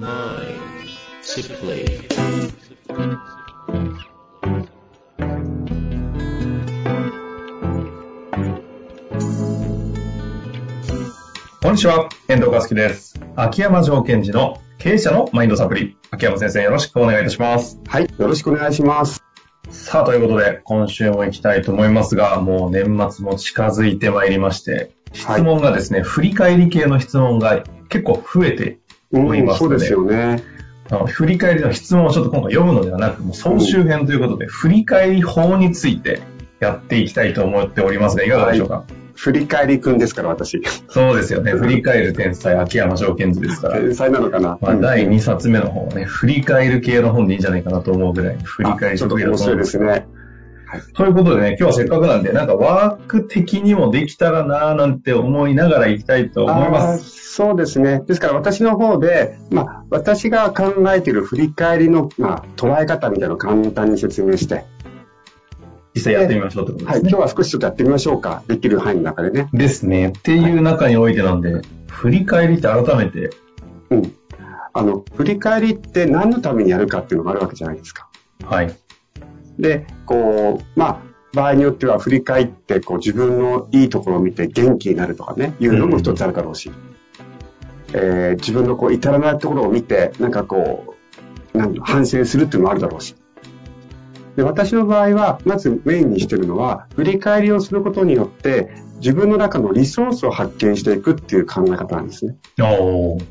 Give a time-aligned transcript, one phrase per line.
[0.00, 0.06] こ
[11.70, 13.20] んにちは、遠藤和樹です。
[13.34, 15.96] 秋山条件時の経営者のマインドサプリ。
[16.12, 17.80] 秋山先生、よろしくお願いいたします。
[17.88, 19.24] はい、よろしくお願いします。
[19.68, 28.78] さあ、ということで、今週も行きたいと思いますが、もう年末も近づいてまいりまして、質問がですね、振り返り系の質問が結構増えてうん、
[29.12, 30.42] 思いますのでそうですよね。
[31.06, 36.22] 振り返りの質問をちょっと今回読むのではなく、もう総集編ということで、振り返り法について
[36.60, 40.62] やっていきたいと思っておりますが、いかがでしょうか、振り返りくんですから、私。
[40.88, 41.52] そうですよね。
[41.52, 43.80] 振り返る天才、秋山条件図ですから。
[43.80, 44.56] 天才なのかな？
[44.62, 49.78] まあ、うん第2冊目の方はね、振り返る系の本でいいんじゃないかなと思うぐらい、振り返りあちょっと得意だ面白いですす
[50.94, 57.34] ということでね、今日はせっかくなんで、なんかワーク的にもできたらなぁなんて思いながら行きたいと思います。
[57.34, 58.02] そうですね。
[58.06, 64.64] ですから私の方で、まあ、私が考えている振り返りの、まあ、捉え方みたいなのを簡単に説明して、
[65.94, 67.10] 実際やってみましょうってことではい、すね。
[67.10, 68.42] 今日は少しちょっとやってみましょうか。
[68.46, 69.48] できる範囲の中でね。
[69.52, 70.08] ですね。
[70.08, 73.30] っていう中においてなんで、振り返りって改めて、
[73.90, 74.12] うん。
[74.74, 78.08] あの、振り返りって何のためにやるかっていうのがあるわけじゃないですか。
[78.44, 78.72] はい。
[79.58, 80.98] で、こう、まあ、
[81.34, 86.70] 場合によっては振り返って、こう、自分のいいところを見て元気になるとかね、いうのも一つあるだろうし、
[87.92, 90.94] えー自分のこう、至らないところを見て、なんかこ
[91.54, 93.14] う、なんだ反省するっていうのもあるだろうし。
[94.36, 102.36] で、私の場合は、まずメインにしてるのは、振り返りをすることによって、自分の中のリソースを発見していくっていう考え方なんですね。
[102.60, 103.24] おー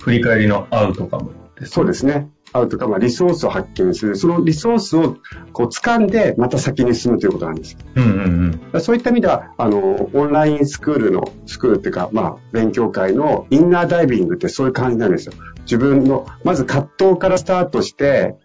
[0.00, 1.72] 振り返りのアウトカムです。
[1.72, 2.30] そうですね。
[2.52, 4.16] アウトか、まあ、リソースを発見する。
[4.16, 5.16] そのリソースを
[5.52, 7.76] こう掴んで、また先に進むということなんです。
[7.94, 8.80] うんうんうん。
[8.80, 15.32] そういった意味では、あの、オンラインスクールの、スクールっていうか、まあ、勉強会のインナーダイビングってそういう感じなんですよ。
[15.60, 18.36] 自分の、まず葛藤からスタートして、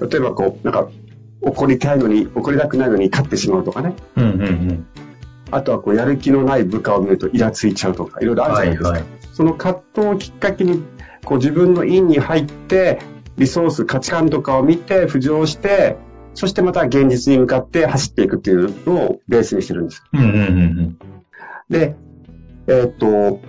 [0.00, 0.90] 例えばこう、なんか、
[1.42, 3.94] 怒りたいのに、怒りたくないのに勝ってしまうとかね。
[4.16, 4.86] うんうんうん。
[5.50, 8.88] あとはこう、やる気のない部下を見るとイラついちゃうとか、いろいろあるじゃないですか。
[8.90, 10.82] はいはいその葛藤をきっかけに、
[11.24, 12.98] こう、自分のインに入って、
[13.36, 15.96] リソース、価値観とかを見て、浮上して、
[16.34, 20.02] そしてまた現実に向かって走っていくっていうのをベースにしてるんです。
[20.12, 20.98] うんうんうん
[21.68, 21.94] で、
[22.66, 23.40] えーっと、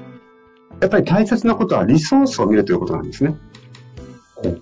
[0.79, 3.35] やっぱり大切なことはリソースを見るということなんですね。
[4.43, 4.61] うん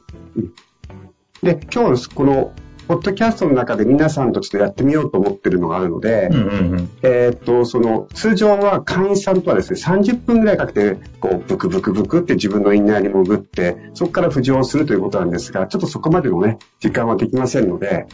[1.41, 2.53] で、今日この、
[2.89, 6.33] ポッドキャストの中で皆さんとちょっとやってみようと思ってるのがあるので、うん。
[6.33, 6.89] うんうんうん。
[7.03, 18.07] えーっと、その、通常は会員さんとはですね、30分ぐらいかけて、こう、ブクブクブクって自分のインナーに潜って、そこから浮上するということなんですが、ちょっとそこまでのね、時間はできませんので、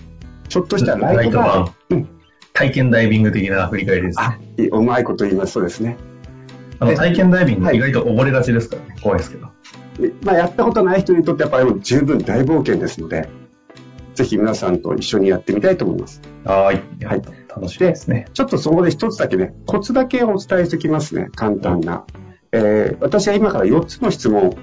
[0.49, 2.07] ちょっとしたライトラが、イト
[2.51, 5.95] 体験ダイビング的な振り返りですあね。、いいうまいこと言いますとですね。
[6.79, 8.97] あのえ体験ダイビングはい意外と溺れがちですからね。
[9.01, 9.47] 怖いですけど。
[10.23, 13.29] まあ、やったことない人にとってやっぱり十分大冒険ですので、
[14.15, 16.21] ぜひ皆さんと一緒にやってみたいと思います。
[16.43, 17.05] はーい。
[17.05, 18.27] はい楽しみですね。
[18.33, 21.29] ちょっとそこで一つだけね、コツだけお伝えしておきますね。
[21.35, 22.05] 簡単な。
[22.51, 24.55] えー私は今から4つの質問、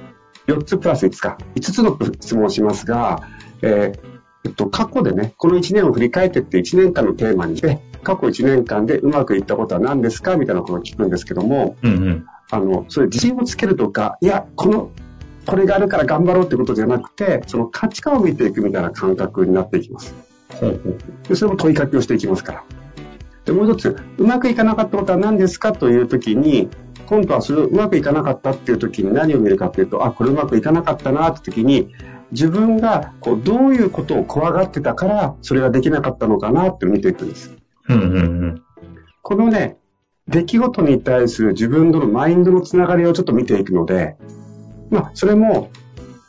[0.47, 3.23] 4つプラス5か、5つの質問をしますが、
[3.63, 3.99] えー
[4.45, 10.37] えっと、過去でね、この1年を振り返ってって1年間のテーマにして、過去1年間でうまくいったことは何ですか？
[10.37, 12.27] みたいなことを聞くんですけども、うんうん。
[12.51, 14.91] あの、それ自信をつけるとか、いや、この、
[15.47, 20.15] これがあるから頑張ろうってことじゃなくて、その価値観を見ていくみたいな感覚になっていきます。
[21.29, 22.65] で、それも問いかけをしていきますから。
[23.45, 26.69] で、もう一つ、うまくいかなかったことは何ですかというときに、
[27.07, 31.93] 今度はそれをうまくいかなかったっていうときに何を見るかというと、あ、これうまくいかなかったなってときに、
[32.31, 37.55] 自分がこうどういうことを怖がってたから、それができなかったのかなって見ていくんです。
[37.89, 38.63] うんうんうん。
[39.23, 39.77] このね、
[40.29, 44.17] 出来事に対する自分とのマインドのつながりをちょっと見ていくので、
[44.93, 45.71] まあ、それも、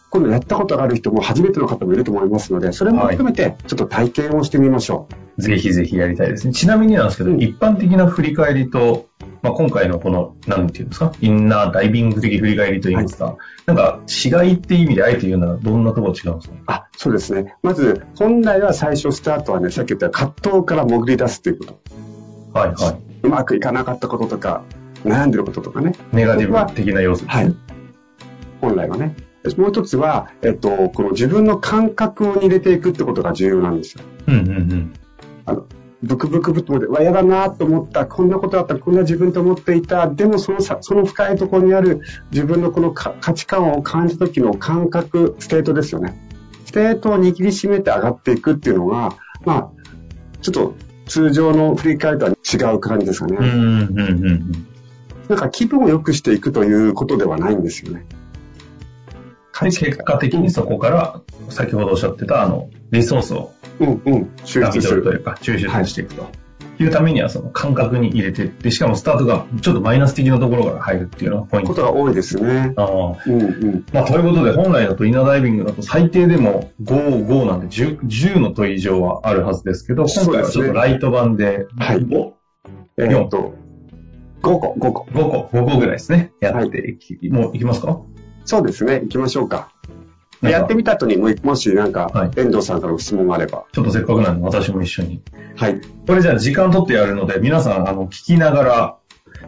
[0.09, 5.07] 今度やったことがある人も初めての方もいると思いますので、それも含めてちょっと体験をしてみましょ
[5.37, 5.41] う。
[5.41, 6.53] ぜひぜひやりたいですね。
[6.53, 9.07] ちなみになんですけど、うん一般的な振り返りと、
[9.41, 16.55] まあ、今回のこの、なんていうんですか、インナーダイビング的振り返りといいますか、なんか違いって意味であえて言うならどんなところ違うんですか？
[16.67, 17.55] あ、そうですね。
[17.63, 21.79] まず、本来は最初スタートはね、さっき言った葛藤から潜り出すということ。
[22.59, 23.01] はいはい。
[23.23, 24.63] うまくいかなかったこととか、
[25.03, 25.93] 悩んでることとかね。
[26.13, 27.43] ネガティブ的な要素ですね。
[27.43, 27.55] はい。
[28.63, 29.15] 本来はね。
[29.57, 34.03] もう一つは、えっと、この自分の感覚を入れていくってことが重要なんですよ。
[34.27, 34.93] うんうんうん。
[36.01, 42.01] ブクブクブクで、わ、やだなと思った、こんなことあった、こんな自分と思っていた、でもそのさその深いところにある
[42.31, 46.17] 自分のこのか価値観を感じた時の感覚、 state ですよね。
[46.65, 49.69] state を握りしめて上がっていくっていうのが、まあ、
[50.41, 50.75] ちょっと
[51.05, 53.37] 通常の振り返りとは違う感じですかね。
[53.39, 54.67] うんうんうんうん。
[55.27, 58.05] なんか気分を良くしていくということではないんですよね。
[59.61, 64.31] で、結果的にそこから、先ほどおっしゃってた、あの、リソースをうんうん。
[64.45, 65.03] 抽出する。
[65.03, 66.27] というか、抽出していくと。
[66.79, 71.69] いうためには、その感覚に入れてで、しかもスタートがちょっとマイナス的なところから入るっていうのがポイント。
[71.69, 72.73] ことが多いですね。
[72.75, 72.87] ああ
[73.27, 73.85] うんうん。
[73.93, 82.31] まあ、ということで、本来だとイナーダイビングだと最低でも5、5なんで 10, 10の問い以上はあるはずですけど、今回はちょっとライト版ではい5、
[82.97, 83.53] えーっと、
[84.41, 85.07] 5個、5個。
[85.11, 86.31] 5個、5個ぐらいですね。
[86.41, 88.01] やっていき、もういきますか？
[88.45, 89.01] そうですね。
[89.01, 89.69] 行きましょうか。
[90.41, 93.63] かやってみた後にももしなんか、はい遠藤さんからの質問があれば。
[93.71, 95.21] ちょっとせっかくなんで私も一緒に。
[95.55, 95.79] はい。
[96.05, 98.95] これじゃあ時間取ってやるので、皆さん、あの、聞きながら、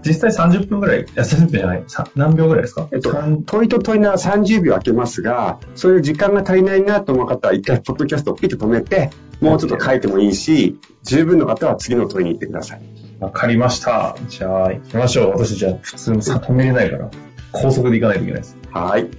[0.05, 2.87] 実際30分ぐらい、いや、30分じゃない、さ何秒ぐらいですか？
[2.93, 9.09] えっと三問いと問いなら30秒空けますが、そういう時間が足りないなと思う方は、一回ポッドキャストをピッと止めて、
[9.41, 12.81] もうちょっと書いてもいいし、十分の方は次の問いに行ってください。
[13.19, 14.15] わかりました。
[14.29, 15.31] じゃあ、行きましょう。
[15.31, 17.09] 私、じゃあ、普通にさ止めれないから、
[17.55, 18.57] 高速で行かないといけないです。
[18.71, 19.09] はい。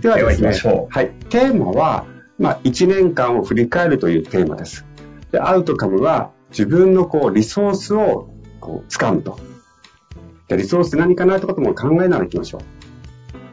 [0.00, 1.10] ではで行きましょうはい。
[1.30, 2.06] テーマは、
[2.38, 4.84] まあ、1年間を振り返るというテーマです。
[5.32, 8.30] で、アウトカムは、自分のこう、リソースを、
[8.60, 9.38] こう、掴むと。
[10.48, 12.60] で、リソースって何かなってことも考えながら行きましょう。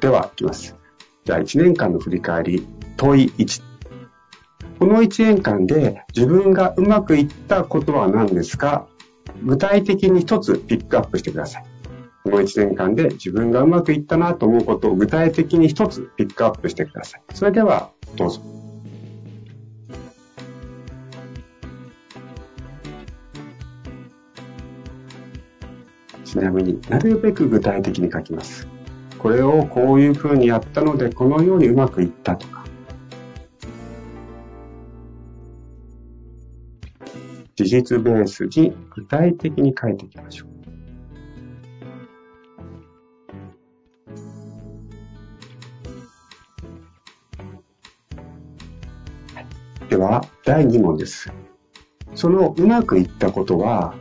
[0.02, 0.76] では、行きます。
[1.24, 2.68] じゃあ、1年間の振り返り、
[2.98, 3.64] 問い1。
[4.80, 8.88] この1年間で自分がうまくいったことは何ですか？
[9.44, 11.66] 具体的に一つピックアップしてください。
[12.26, 17.22] この1年間で自分がうまくいったなと思うことを具体的に一つピックアップしてください。
[17.36, 18.42] それでは、どうぞ。
[26.24, 28.68] ちなみになるべく具体的に書きます。
[29.20, 32.66] これをこういうふうにやったので、このようにうまくいったとか。
[37.56, 40.55] 事実ベースに具体的に書いていきましょう。
[49.96, 51.32] では、第2問です。
[52.16, 53.96] そのうまくいったことは、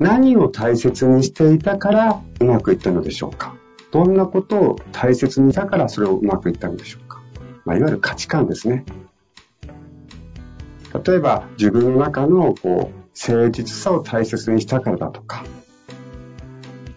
[0.00, 3.54] 何を大切にしていたからうまくいったのでしょうか？
[3.92, 7.22] どんなことを大切にしたからそれをうまくいったのでしょうか、
[7.64, 8.84] まあ、いわゆる価値観ですね。
[11.06, 15.44] 例えば、自分の中のこう誠実さを大切にしたからだとか、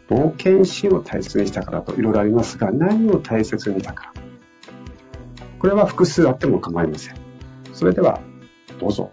[0.09, 4.13] 冒険心を大切にしたからといろいろありますが、何を大切にしたから。
[5.59, 7.15] これは複数あっても構いません。
[7.73, 8.19] それでは、
[8.79, 9.11] どうぞ。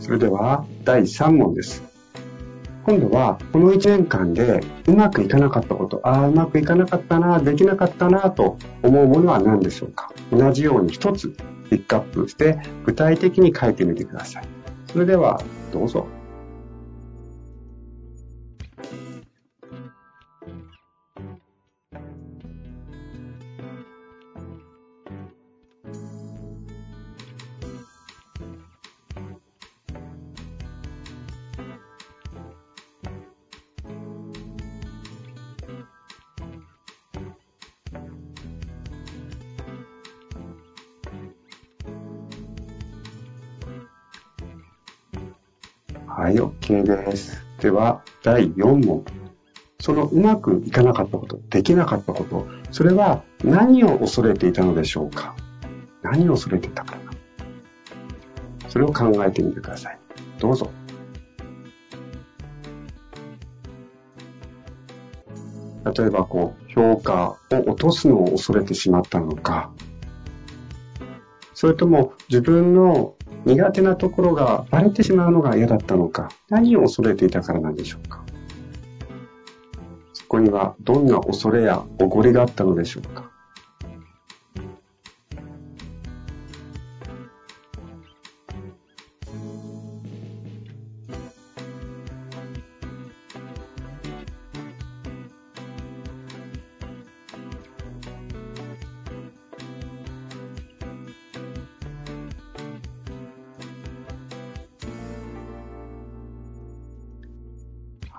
[0.00, 1.89] それでは第3問です。
[2.90, 4.58] 今度はこの1年間で
[4.88, 10.12] うまくいかなかったこと、ああ、うまくいかなかったな、できなかったなと思うものは何でしょうか？
[10.32, 11.28] 同じように1つ
[11.70, 14.44] ピックアップして具体的に書いてみてください。
[14.88, 15.40] それでは
[15.72, 16.04] どうぞ。
[46.12, 47.40] はい、OK です。
[47.60, 49.04] では、第4問。
[49.80, 55.36] そのうまくいかなかったこと、できなかったこと、それは何を恐れていたのでしょうか？
[56.02, 56.96] 何を恐れていたか
[58.68, 59.98] それを考えてみてください。
[60.40, 60.70] どうぞ。
[65.96, 69.70] 例えば、こう、評価を落とすのを恐れてしまったのか、
[71.54, 73.14] それとも自分の
[73.46, 78.22] 苦手なところがバレてしまうのが嫌だったのか、何を恐れていたからなんでしょうか。
[80.12, 83.30] そこにはどんな恐れやおごりがあったのでしょうか。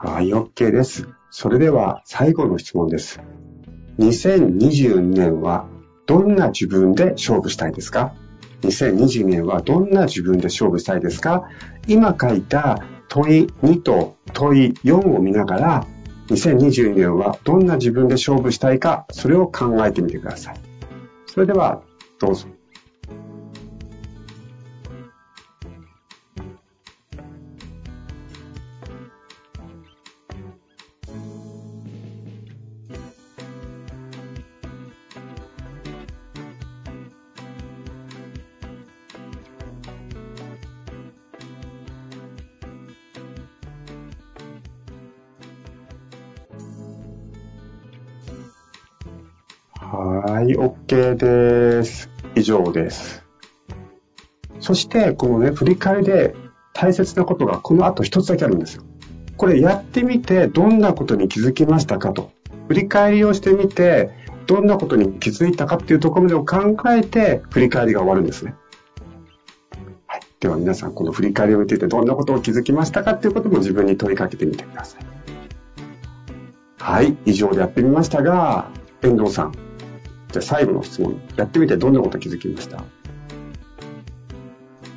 [0.04, 1.08] はい、OK です。
[1.30, 3.22] それでは最後の質問です。
[4.00, 5.68] 2022年は
[6.08, 8.16] どんな自分で勝負したいですか
[8.64, 11.48] ？2022年はどんな自分で勝負したいですか？
[11.88, 15.88] 今書いた問い2と問い4を見ながら、
[16.30, 20.60] 2022年はどんな自分で勝負したいか、それを考えてみてください。
[21.28, 21.84] それでは、
[22.20, 22.48] どうぞ。
[49.94, 52.10] はい、OK です。
[52.36, 53.26] 以上です。
[54.62, 56.34] そして、このね、振り返りで
[56.72, 58.84] 大切なことがこの後一つだけあるんですよ。
[59.36, 62.32] これやってみてどんなことに気づきましたかと。
[62.70, 64.12] 振り返りをしてみて、
[64.48, 68.56] どんなことに気づいたかっていうところまでを考えて、振り返りが終わるんですね。
[70.08, 70.22] はい。
[70.40, 75.02] では皆さん、この振り返りを見ていて、どんなことを気づきましたかっていうことも自分に問いかけてみてください。
[76.80, 77.18] はい。
[77.26, 78.70] 以上でやってみましたが、
[79.04, 79.54] 遠藤さん、
[80.32, 82.84] じゃあ最後の質問、やってみてどんなこと気づきました？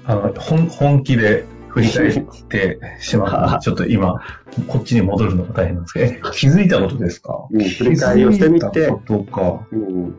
[0.06, 3.58] あの、本、本気で振り返ってしまった。
[3.58, 4.20] ちょっと今、
[4.68, 7.46] こっちに戻るのが大変なんですけど、気づいたことですか？
[7.50, 9.66] うん、振り返りをしてみて、気づいたことか。
[9.72, 10.14] うん。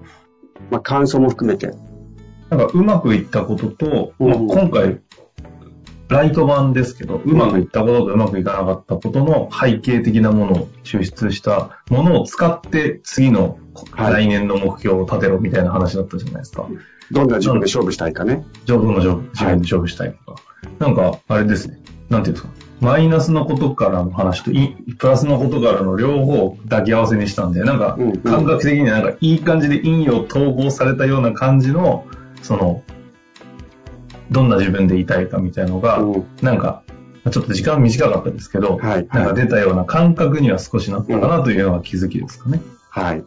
[0.72, 1.72] まあ、感想も含めて。
[2.50, 5.00] なんか、うまくいったことと、うん、まあ、今回、
[6.08, 13.58] ライト版ですけど、うまくいったこととうまくいかなかったことの背景的なものを抽出したものを使って次の
[13.96, 16.64] 来年の目標を立てろみたいな話だったじゃないですか。
[16.64, 16.74] はい、
[17.12, 18.46] どんな自分で勝負したいかね。
[18.62, 20.32] 自分の自分で勝負したいとか。
[20.34, 20.38] は
[20.70, 21.80] い、なんか、あれですね。
[22.10, 22.66] なんていうんですか。
[22.82, 24.52] マイナスのことからの話と
[24.98, 32.06] プラスのことからの両方を抱き合わせにしたんで、なんか感覚的になんかいい感じで陰を統合されたような感じの、
[32.42, 32.84] その、
[34.32, 36.02] どんな自分でいたいかみたいのが、
[36.42, 36.84] なんか、
[37.32, 42.62] ちょっと時間短かったですけど、はい、なんか出たような感覚には少しなったかなというのが気づきですかね。
[42.90, 43.24] はい。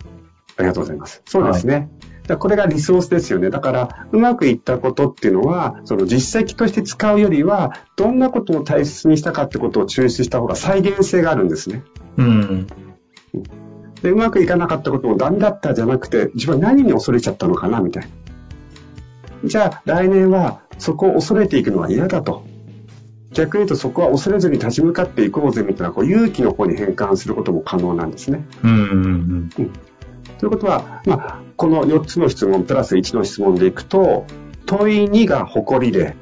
[0.57, 1.23] ありがとうございます。
[1.27, 1.89] そうですね。
[2.29, 3.51] はい、これがリソースですよね。
[3.51, 11.83] だから、うまくいったことっていうのは、その実績として使うよりは、どんなことを大切にしたかってことを抽出した方が再現性があるんですね。
[12.19, 12.67] うん。
[14.03, 18.09] で、うまくいかなかったこともダメだったじゃなくて、自分は何に恐れちゃったのかな、みたいな。
[19.45, 22.45] じゃあ、来年はそこを恐れていくのは嫌だと。
[23.33, 28.47] 逆に言うとそこは恐れずに立ち向かっていこうぜみたいなこう勇気の方に変換することも可能なんですね。
[28.65, 29.73] うんうんうん、うん
[30.39, 34.25] ということは、まあ、この4つの質問プラス1の質問でいくと、
[34.67, 36.15] 問い2が誇りで、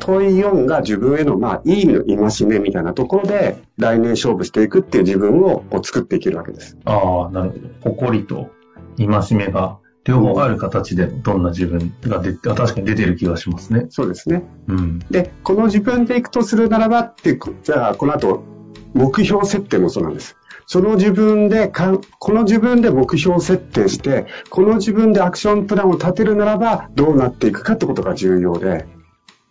[0.00, 6.76] 問い4が自分への、まあ、いい意味の戒めみたいなところで、来年勝負していくっていう自分をこう作っていけるわけです。
[6.84, 7.50] ああ、なる
[7.82, 7.94] ほど。
[7.96, 8.50] 誇りと
[8.98, 13.86] 戒めが両方ある形でどんな自分が出て、確かに出てる気がしますね。
[13.88, 14.44] そうですね。
[14.68, 14.98] うん。
[15.10, 18.44] で、この自分でいくとするならばって、じゃあこの後、
[18.92, 20.36] 目標設定もそうなんです。
[20.66, 28.86] その自分でか、この自分で目標設定して、この自分でアクションプランを立てるならば、どうなっていくかってことが重要で、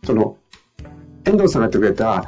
[0.06, 0.38] その、
[1.26, 2.26] 遠藤さんが言ってくれた、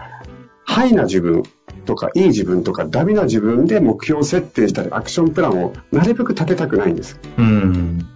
[0.65, 1.43] ハイな自分
[1.85, 7.19] とか、いい自分とか、ダメな自分で目標設定したり、アクションプランをなるべく立てたくないんです。
[7.37, 8.07] うん。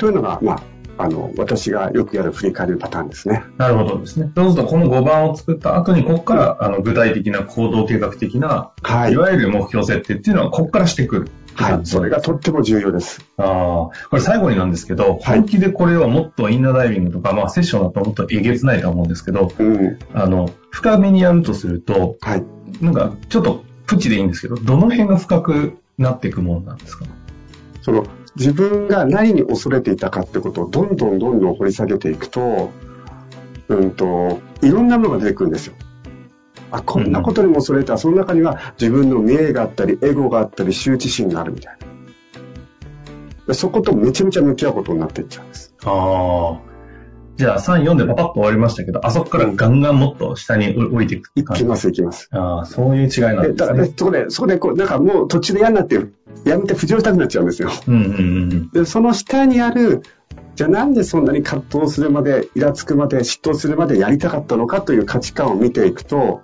[0.00, 0.62] というのが、まあ、
[1.04, 3.44] あの、私がよくやる振り返りパターンですね。
[3.58, 4.32] なるほどですね。
[4.34, 9.12] そうすると、この5番を作った後に、ここから、あの、具体的な行動計画的な、はい。
[9.12, 11.28] いわゆる目標設定っていうのは、ここからしてくる。
[11.54, 11.80] はい。
[11.84, 13.26] それがとっても重要です。
[13.36, 13.46] ああ。
[13.46, 19.98] これ最後になんですけど、はい、本気でこれはもっとインナーダイビングとか、まあ、セッションだともっとえげつないと思うんですけど、うん。
[20.14, 22.44] あの、深めにやるとすると、はい。
[22.80, 27.06] なんか、ちょっと、プチでいいんですけど、どの辺が深くなっていくものなんですか？
[27.82, 28.06] その、
[28.36, 32.70] 自分が何に恐れていたかってことをどんどんどんどん掘り下げていくと、
[33.68, 35.74] うんと、いろんなものが出てくるんですよ。
[36.70, 41.78] あ、こんなことにも恐れた、その中には自分の見栄があったり、エゴがあったり、羞恥心があるみたい
[43.46, 43.54] な。
[43.54, 45.74] そことめちゃめちゃ向き合うことになっていっちゃうんです。
[45.84, 46.70] ああ。
[47.36, 52.28] じゃあ3、4でパパッと終わりましたけど、あそこからガンガンもっと下に降りていくいきます、いきます。
[52.32, 53.54] ああ、そういう違いなんですね。
[53.54, 55.98] だから、そこで、そこでこう、なんかもう途中で嫌になって、
[56.44, 57.70] やめて浮上したくなっちゃうんですよ。
[57.86, 58.12] うんうんう
[58.54, 58.70] ん。
[58.70, 60.02] で、その下にある、
[60.56, 66.42] じゃあなんでそんなに葛藤するまで、イラつくまで、嫉妬するまでやりたかったのかという価値観を見ていくと、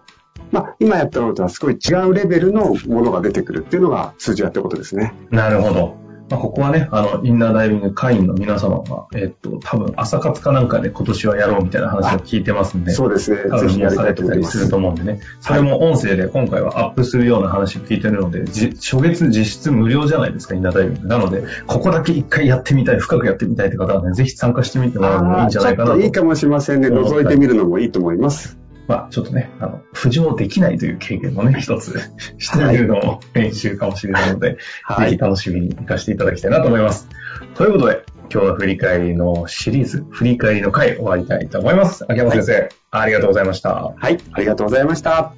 [0.53, 5.13] まあ、今やったのとはすごい違うレベルのものが出てくるっていうのが数字やってことですね。
[5.31, 6.06] なるほど。
[6.29, 13.37] まあ、ここはね、あの、インナーダイビング会員の皆様が、えっと、多分朝活かなんかで今年はやろうみたいな話を聞いてますんで、そうですね。
[13.61, 14.59] ぜひやりたいと思います。
[14.59, 21.09] すると思うんでね、それも音声で今回はアップするような話を聞いてるので、初月実質無料じゃないですか、インナーダイビング。
[21.09, 26.01] なので、ここだけ一回やってみたい、深くやってみたいって方はね、ぜひ参加してみてもらうのもいいんじゃないかなと。
[26.01, 26.89] いいかもしれませんね。
[26.89, 28.66] 覗いてみるのもいいと思います。
[28.89, 31.99] まあ、ちょっとね、あの、浮上できないという経験もね、一つ
[32.39, 37.09] してみるのも練習かもしれないので、はい、ぜひ楽しみに活かしていただきたいなと思います。
[37.55, 42.05] ということで、今日の振り返りのシリーズ、振り返りの回終わりたいと思います。
[42.09, 43.95] 秋山先生、はい、ありがとうございました。
[43.97, 45.33] はい、ありがとうございました。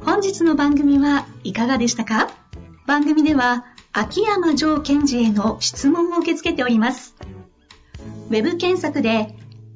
[0.00, 2.28] 本日の番組はいかがでしたか？
[2.86, 7.14] 番組では、秋山城賢治への質問を受け付けております。
[8.30, 9.34] ウェブ検索で、